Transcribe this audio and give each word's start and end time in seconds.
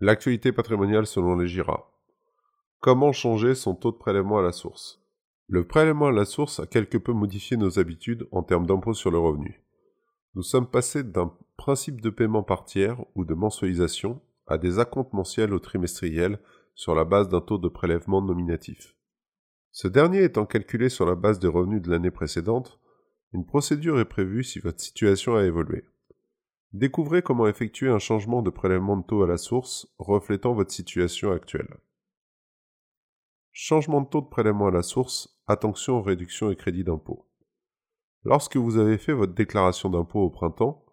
L'actualité 0.00 0.52
patrimoniale 0.52 1.08
selon 1.08 1.34
les 1.34 1.48
GIRA. 1.48 1.90
Comment 2.78 3.10
changer 3.10 3.56
son 3.56 3.74
taux 3.74 3.90
de 3.90 3.96
prélèvement 3.96 4.38
à 4.38 4.42
la 4.42 4.52
source? 4.52 5.02
Le 5.48 5.66
prélèvement 5.66 6.06
à 6.06 6.12
la 6.12 6.24
source 6.24 6.60
a 6.60 6.68
quelque 6.68 6.98
peu 6.98 7.12
modifié 7.12 7.56
nos 7.56 7.80
habitudes 7.80 8.28
en 8.30 8.44
termes 8.44 8.64
d'impôt 8.64 8.94
sur 8.94 9.10
le 9.10 9.18
revenu. 9.18 9.60
Nous 10.36 10.44
sommes 10.44 10.70
passés 10.70 11.02
d'un 11.02 11.36
principe 11.56 12.00
de 12.00 12.10
paiement 12.10 12.44
par 12.44 12.64
tiers 12.64 13.04
ou 13.16 13.24
de 13.24 13.34
mensualisation 13.34 14.22
à 14.46 14.56
des 14.56 14.78
acomptes 14.78 15.14
mensuels 15.14 15.52
ou 15.52 15.58
trimestriels 15.58 16.38
sur 16.76 16.94
la 16.94 17.04
base 17.04 17.28
d'un 17.28 17.40
taux 17.40 17.58
de 17.58 17.68
prélèvement 17.68 18.22
nominatif. 18.22 18.94
Ce 19.72 19.88
dernier 19.88 20.22
étant 20.22 20.46
calculé 20.46 20.90
sur 20.90 21.06
la 21.06 21.16
base 21.16 21.40
des 21.40 21.48
revenus 21.48 21.82
de 21.82 21.90
l'année 21.90 22.12
précédente, 22.12 22.78
une 23.32 23.44
procédure 23.44 23.98
est 23.98 24.04
prévue 24.04 24.44
si 24.44 24.60
votre 24.60 24.80
situation 24.80 25.34
a 25.34 25.42
évolué. 25.42 25.82
Découvrez 26.74 27.22
comment 27.22 27.48
effectuer 27.48 27.88
un 27.88 27.98
changement 27.98 28.42
de 28.42 28.50
prélèvement 28.50 28.98
de 28.98 29.02
taux 29.02 29.22
à 29.22 29.26
la 29.26 29.38
source 29.38 29.88
reflétant 29.98 30.52
votre 30.52 30.70
situation 30.70 31.32
actuelle. 31.32 31.78
Changement 33.52 34.02
de 34.02 34.08
taux 34.08 34.20
de 34.20 34.28
prélèvement 34.28 34.66
à 34.66 34.70
la 34.70 34.82
source, 34.82 35.40
attention 35.46 35.98
aux 35.98 36.02
réductions 36.02 36.50
et 36.50 36.56
crédits 36.56 36.84
d'impôt. 36.84 37.26
Lorsque 38.24 38.56
vous 38.56 38.76
avez 38.76 38.98
fait 38.98 39.14
votre 39.14 39.32
déclaration 39.32 39.88
d'impôt 39.88 40.20
au 40.20 40.28
printemps, 40.28 40.84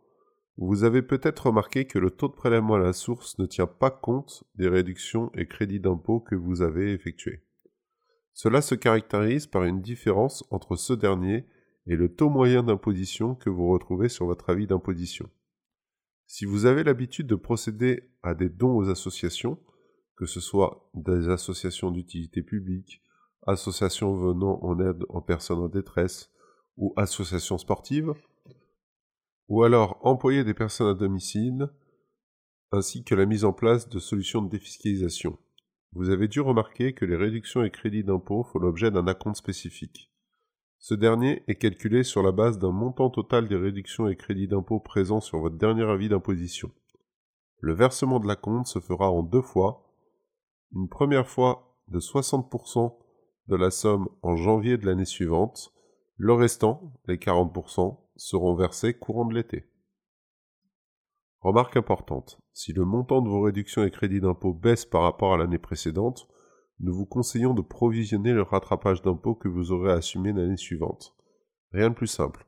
vous 0.58 0.86
avez 0.86 1.02
peut-être 1.02 1.48
remarqué 1.48 1.86
que 1.86 2.00
le 2.00 2.10
taux 2.10 2.30
de 2.30 2.34
prélèvement 2.34 2.76
à 2.76 2.80
la 2.80 2.94
source 2.94 3.38
ne 3.40 3.46
tient 3.46 3.68
pas 3.68 3.92
compte 3.92 4.46
des 4.56 4.70
réductions 4.70 5.30
et 5.36 5.46
crédits 5.46 5.82
d'impôt 5.82 6.22
que 6.22 6.36
vous 6.36 6.62
avez 6.62 6.94
effectués. 6.94 7.44
Cela 8.32 8.62
se 8.62 8.76
caractérise 8.76 9.48
par 9.48 9.66
une 9.66 9.82
différence 9.82 10.46
entre 10.52 10.78
ce 10.78 10.94
dernier 10.94 11.46
et 11.88 11.98
le 11.98 12.16
taux 12.16 12.30
moyen 12.30 12.64
d'imposition 12.64 13.36
que 13.36 13.50
vous 13.50 13.68
retrouvez 13.68 14.08
sur 14.08 14.26
votre 14.26 14.50
avis 14.50 14.68
d'imposition. 14.68 15.30
Si 16.28 16.46
vous 16.46 16.66
avez 16.66 16.84
l'habitude 16.84 17.28
de 17.28 17.36
procéder 17.36 18.10
à 18.24 18.34
des 18.34 18.50
dons 18.50 18.76
aux 18.76 18.90
associations, 18.90 19.60
que 20.16 20.26
ce 20.26 20.40
soit 20.40 20.90
des 20.94 21.30
associations 21.30 21.92
d'utilité 21.92 22.42
publique, 22.42 23.02
associations 23.46 24.16
venant 24.16 24.60
en 24.64 24.80
aide 24.80 25.04
aux 25.10 25.22
personnes 25.22 25.60
en 25.60 25.68
détresse 25.68 26.32
ou 26.78 26.94
associations 26.98 27.58
sportives, 27.58 28.14
ou 29.48 29.64
alors 29.64 30.00
employer 30.02 30.44
des 30.44 30.54
personnes 30.54 30.88
à 30.88 30.94
domicile, 30.94 31.70
ainsi 32.72 33.04
que 33.04 33.16
la 33.16 33.26
mise 33.26 33.46
en 33.46 33.54
place 33.54 33.88
de 33.88 34.00
solutions 34.00 34.42
de 34.42 34.50
défiscalisation. 34.50 35.38
Vous 35.94 36.10
avez 36.10 36.28
dû 36.28 36.42
remarquer 36.42 36.94
que 36.94 37.06
les 37.06 37.16
réductions 37.16 37.64
et 37.64 37.72
crédits 37.72 38.04
d'impôt 38.04 38.44
font 38.44 38.60
l'objet 38.60 38.92
d'un 38.92 39.08
acompte 39.08 39.38
spécifique. 39.38 40.12
Ce 40.78 40.94
dernier 40.94 41.44
est 41.48 41.56
calculé 41.56 42.04
sur 42.04 42.22
la 42.22 42.32
base 42.32 42.60
d'un 42.60 42.72
montant 42.72 43.10
total 43.10 43.48
des 43.48 43.56
réductions 43.56 44.08
et 44.08 44.16
crédits 44.16 44.48
d'impôt 44.48 44.80
présents 44.80 45.22
sur 45.22 45.40
votre 45.40 45.58
dernier 45.58 45.84
avis 45.84 46.10
d'imposition. 46.10 46.72
Le 47.60 47.74
versement 47.74 48.20
de 48.20 48.28
la 48.28 48.36
compte 48.36 48.68
se 48.68 48.80
fera 48.80 49.10
en 49.10 49.24
deux 49.24 49.42
fois. 49.42 49.92
Une 50.74 50.90
première 50.90 51.28
fois 51.28 51.76
de 51.88 52.00
60% 52.00 52.96
de 53.48 53.56
la 53.56 53.72
somme 53.72 54.10
en 54.22 54.36
janvier 54.36 54.78
de 54.78 54.86
l'année 54.86 55.06
suivante. 55.06 55.72
Le 56.18 56.34
restant, 56.34 56.94
les 57.08 57.18
40%, 57.18 57.98
seront 58.16 58.56
versés 58.56 58.94
courant 58.94 59.26
de 59.26 59.34
l'été. 59.34 59.70
Remarque 61.42 61.78
importante, 61.78 62.40
si 62.54 62.74
le 62.74 62.86
montant 62.86 63.22
de 63.22 63.30
vos 63.30 63.42
réductions 63.42 63.84
et 63.84 63.92
crédits 63.92 64.22
d'impôt 64.22 64.54
baisse 64.54 64.86
par 64.86 65.04
rapport 65.04 65.34
à 65.34 65.38
l'année 65.38 65.60
précédente, 65.60 66.28
nous 66.80 66.94
vous 66.94 67.06
conseillons 67.06 67.54
de 67.54 67.62
provisionner 67.62 68.34
le 68.34 68.42
rattrapage 68.42 69.02
d'impôts 69.02 69.36
que 69.36 69.48
vous 69.48 69.72
aurez 69.72 69.92
assumé 69.92 70.34
l'année 70.34 70.58
suivante. 70.58 71.16
Rien 71.72 71.90
de 71.90 71.96
plus 71.96 72.08
simple. 72.08 72.46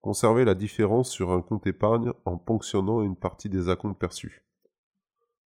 Conservez 0.00 0.44
la 0.44 0.54
différence 0.54 1.10
sur 1.10 1.32
un 1.32 1.42
compte 1.42 1.66
épargne 1.66 2.12
en 2.24 2.36
ponctionnant 2.36 3.02
une 3.02 3.16
partie 3.16 3.48
des 3.48 3.68
acomptes 3.68 3.98
perçus. 3.98 4.44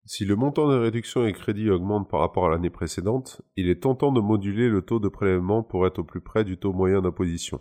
Si 0.05 0.25
le 0.25 0.35
montant 0.35 0.69
de 0.69 0.77
réduction 0.77 1.27
et 1.27 1.33
crédit 1.33 1.71
augmente 1.71 2.09
par 2.09 2.21
rapport 2.21 2.47
à 2.47 2.51
l'année 2.51 2.71
précédente, 2.71 3.43
il 3.57 3.69
est 3.69 3.83
tentant 3.83 4.13
de 4.13 4.21
moduler 4.21 4.69
le 4.69 4.83
taux 4.83 4.99
de 4.99 5.09
prélèvement 5.09 5.63
pour 5.63 5.87
être 5.87 5.99
au 5.99 6.05
plus 6.05 6.21
près 6.21 6.45
du 6.45 6.57
taux 6.57 6.73
moyen 6.73 7.03
d'imposition. 7.03 7.61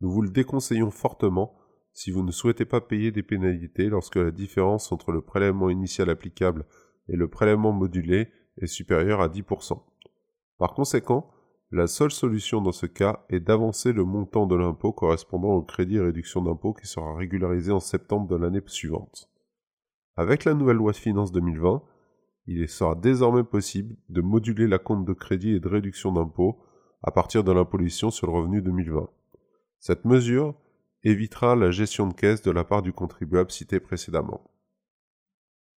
Nous 0.00 0.10
vous 0.10 0.22
le 0.22 0.30
déconseillons 0.30 0.90
fortement 0.90 1.54
si 1.92 2.10
vous 2.10 2.22
ne 2.22 2.32
souhaitez 2.32 2.64
pas 2.64 2.80
payer 2.80 3.12
des 3.12 3.22
pénalités 3.22 3.88
lorsque 3.88 4.16
la 4.16 4.30
différence 4.30 4.90
entre 4.90 5.12
le 5.12 5.20
prélèvement 5.20 5.70
initial 5.70 6.10
applicable 6.10 6.66
et 7.08 7.16
le 7.16 7.28
prélèvement 7.28 7.72
modulé 7.72 8.28
est 8.58 8.66
supérieur 8.66 9.20
à 9.20 9.28
10%. 9.28 9.80
Par 10.58 10.74
conséquent, 10.74 11.30
la 11.70 11.86
seule 11.86 12.10
solution 12.10 12.60
dans 12.60 12.72
ce 12.72 12.86
cas 12.86 13.24
est 13.28 13.40
d'avancer 13.40 13.92
le 13.92 14.04
montant 14.04 14.46
de 14.46 14.54
l'impôt 14.54 14.92
correspondant 14.92 15.54
au 15.54 15.62
crédit 15.62 15.98
réduction 15.98 16.42
d'impôt 16.42 16.74
qui 16.74 16.86
sera 16.86 17.14
régularisé 17.14 17.72
en 17.72 17.80
septembre 17.80 18.28
de 18.28 18.36
l'année 18.36 18.60
suivante. 18.66 19.30
Avec 20.16 20.44
la 20.44 20.54
nouvelle 20.54 20.76
loi 20.76 20.92
de 20.92 20.96
finances 20.96 21.32
2020, 21.32 21.82
il 22.46 22.68
sera 22.68 22.94
désormais 22.94 23.44
possible 23.44 23.96
de 24.08 24.20
moduler 24.20 24.66
la 24.66 24.78
compte 24.78 25.04
de 25.04 25.12
crédit 25.12 25.52
et 25.52 25.60
de 25.60 25.68
réduction 25.68 26.12
d'impôt 26.12 26.58
à 27.02 27.10
partir 27.10 27.44
de 27.44 27.52
l'imposition 27.52 28.10
sur 28.10 28.26
le 28.26 28.34
revenu 28.34 28.60
2020. 28.60 29.08
Cette 29.78 30.04
mesure 30.04 30.54
évitera 31.02 31.56
la 31.56 31.70
gestion 31.70 32.06
de 32.06 32.14
caisse 32.14 32.42
de 32.42 32.50
la 32.50 32.64
part 32.64 32.82
du 32.82 32.92
contribuable 32.92 33.50
cité 33.50 33.80
précédemment 33.80 34.52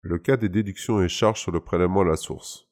le 0.04 0.20
cas 0.20 0.36
des 0.36 0.50
déductions 0.50 1.02
et 1.02 1.08
charges 1.08 1.40
sur 1.40 1.52
le 1.54 1.62
prélèvement 1.62 2.02
à 2.02 2.06
la 2.06 2.18
source. 2.18 2.68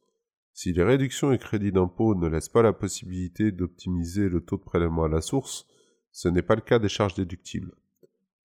Si 0.54 0.74
les 0.74 0.84
réductions 0.84 1.32
et 1.32 1.38
crédits 1.38 1.72
d'impôt 1.72 2.16
ne 2.16 2.28
laissent 2.28 2.50
pas 2.50 2.62
la 2.62 2.74
possibilité 2.74 3.52
d'optimiser 3.52 4.30
le 4.30 4.42
taux 4.42 4.58
de 4.58 4.64
prélèvement 4.64 5.06
à 5.06 5.10
la 5.10 5.22
source, 5.22 5.66
ce 6.12 6.28
n'est 6.28 6.42
pas 6.42 6.56
le 6.56 6.62
cas 6.62 6.80
des 6.80 6.90
charges 6.90 7.16
déductibles. 7.16 7.74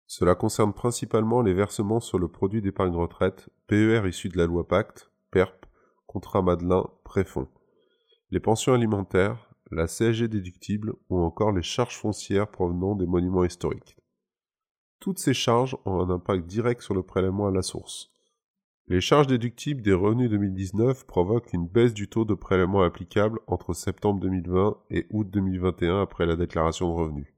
Cela 0.06 0.34
concerne 0.34 0.74
principalement 0.74 1.42
les 1.42 1.54
versements 1.54 2.00
sur 2.00 2.18
le 2.18 2.28
produit 2.28 2.60
d'épargne 2.60 2.96
retraite, 2.96 3.48
PER 3.66 4.02
issu 4.06 4.28
de 4.28 4.36
la 4.36 4.46
loi 4.46 4.66
Pacte, 4.66 5.10
PERP, 5.30 5.66
contrat 6.06 6.42
Madelin, 6.42 6.84
préfonds, 7.04 7.48
les 8.30 8.40
pensions 8.40 8.74
alimentaires, 8.74 9.48
la 9.70 9.86
CSG 9.86 10.28
déductible 10.28 10.94
ou 11.08 11.18
encore 11.18 11.52
les 11.52 11.62
charges 11.62 11.96
foncières 11.96 12.50
provenant 12.50 12.94
des 12.94 13.06
monuments 13.06 13.44
historiques. 13.44 13.96
Toutes 15.00 15.18
ces 15.18 15.34
charges 15.34 15.76
ont 15.84 16.00
un 16.00 16.10
impact 16.10 16.46
direct 16.46 16.82
sur 16.82 16.94
le 16.94 17.02
prélèvement 17.02 17.48
à 17.48 17.50
la 17.50 17.62
source. 17.62 18.11
Les 18.88 19.00
charges 19.00 19.28
déductibles 19.28 19.80
des 19.82 19.92
revenus 19.92 20.28
2019 20.30 21.06
provoquent 21.06 21.52
une 21.52 21.68
baisse 21.68 21.94
du 21.94 22.08
taux 22.08 22.24
de 22.24 22.34
prélèvement 22.34 22.82
applicable 22.82 23.38
entre 23.46 23.74
septembre 23.74 24.20
2020 24.20 24.76
et 24.90 25.06
août 25.10 25.28
2021 25.30 26.02
après 26.02 26.26
la 26.26 26.36
déclaration 26.36 26.88
de 26.88 26.94
revenus. 26.94 27.32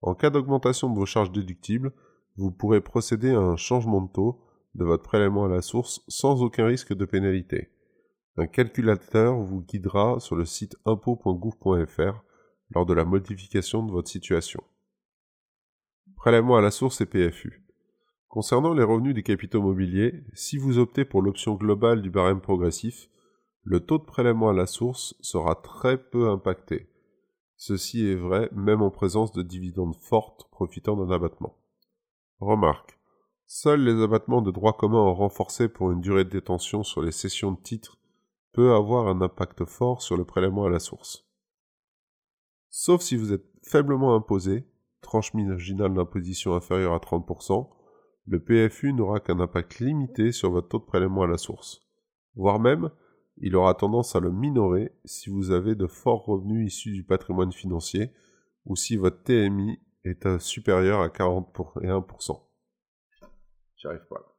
En 0.00 0.14
cas 0.14 0.30
d'augmentation 0.30 0.90
de 0.90 0.94
vos 0.94 1.06
charges 1.06 1.32
déductibles, 1.32 1.92
vous 2.36 2.52
pourrez 2.52 2.80
procéder 2.80 3.30
à 3.30 3.40
un 3.40 3.56
changement 3.56 4.00
de 4.02 4.12
taux 4.12 4.40
de 4.74 4.84
votre 4.84 5.02
prélèvement 5.02 5.44
à 5.44 5.48
la 5.48 5.62
source 5.62 6.02
sans 6.08 6.42
aucun 6.42 6.66
risque 6.66 6.94
de 6.94 7.04
pénalité. 7.04 7.70
Un 8.36 8.46
calculateur 8.46 9.36
vous 9.36 9.60
guidera 9.60 10.18
sur 10.20 10.36
le 10.36 10.44
site 10.44 10.76
impôt.gouv.fr 10.84 12.22
lors 12.70 12.86
de 12.86 12.94
la 12.94 13.04
modification 13.04 13.84
de 13.84 13.92
votre 13.92 14.08
situation. 14.08 14.62
Prélèvement 16.16 16.56
à 16.56 16.60
la 16.60 16.70
source 16.70 17.00
et 17.00 17.06
PFU. 17.06 17.63
Concernant 18.34 18.74
les 18.74 18.82
revenus 18.82 19.14
des 19.14 19.22
capitaux 19.22 19.62
mobiliers, 19.62 20.24
si 20.32 20.58
vous 20.58 20.78
optez 20.78 21.04
pour 21.04 21.22
l'option 21.22 21.54
globale 21.54 22.02
du 22.02 22.10
barème 22.10 22.40
progressif, 22.40 23.08
le 23.62 23.78
taux 23.78 23.98
de 23.98 24.02
prélèvement 24.02 24.48
à 24.48 24.52
la 24.52 24.66
source 24.66 25.14
sera 25.20 25.54
très 25.54 25.98
peu 25.98 26.28
impacté. 26.28 26.90
Ceci 27.56 28.08
est 28.08 28.16
vrai 28.16 28.50
même 28.50 28.82
en 28.82 28.90
présence 28.90 29.30
de 29.30 29.44
dividendes 29.44 29.94
fortes 29.94 30.48
profitant 30.50 30.96
d'un 30.96 31.14
abattement. 31.14 31.56
Remarque. 32.40 32.98
Seuls 33.46 33.84
les 33.84 34.02
abattements 34.02 34.42
de 34.42 34.50
droit 34.50 34.76
commun 34.76 34.98
en 34.98 35.14
renforcé 35.14 35.68
pour 35.68 35.92
une 35.92 36.00
durée 36.00 36.24
de 36.24 36.30
détention 36.30 36.82
sur 36.82 37.02
les 37.02 37.12
cessions 37.12 37.52
de 37.52 37.60
titres 37.60 37.98
peut 38.50 38.74
avoir 38.74 39.06
un 39.06 39.20
impact 39.22 39.64
fort 39.64 40.02
sur 40.02 40.16
le 40.16 40.24
prélèvement 40.24 40.64
à 40.64 40.70
la 40.70 40.80
source. 40.80 41.24
Sauf 42.68 43.00
si 43.00 43.14
vous 43.14 43.32
êtes 43.32 43.46
faiblement 43.62 44.16
imposé, 44.16 44.66
tranche 45.02 45.34
marginale 45.34 45.94
d'imposition 45.94 46.56
inférieure 46.56 46.94
à 46.94 46.98
30%, 46.98 47.68
le 48.26 48.40
PFU 48.40 48.92
n'aura 48.92 49.20
qu'un 49.20 49.40
impact 49.40 49.80
limité 49.80 50.32
sur 50.32 50.50
votre 50.50 50.68
taux 50.68 50.78
de 50.78 50.84
prélèvement 50.84 51.22
à 51.22 51.26
la 51.26 51.36
source. 51.36 51.82
Voire 52.36 52.58
même, 52.58 52.90
il 53.38 53.56
aura 53.56 53.74
tendance 53.74 54.16
à 54.16 54.20
le 54.20 54.30
minorer 54.30 54.92
si 55.04 55.30
vous 55.30 55.50
avez 55.50 55.74
de 55.74 55.86
forts 55.86 56.24
revenus 56.24 56.72
issus 56.72 56.92
du 56.92 57.04
patrimoine 57.04 57.52
financier 57.52 58.12
ou 58.64 58.76
si 58.76 58.96
votre 58.96 59.22
TMI 59.22 59.80
est 60.04 60.38
supérieur 60.38 61.00
à 61.00 61.08
41%. 61.08 62.40
J'y 63.76 63.86
arrive 63.86 64.06
pas. 64.08 64.33